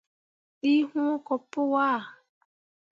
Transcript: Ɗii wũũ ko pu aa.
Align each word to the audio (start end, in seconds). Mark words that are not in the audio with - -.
Ɗii 0.59 0.81
wũũ 0.91 1.13
ko 1.25 1.33
pu 1.51 1.61
aa. 1.89 1.99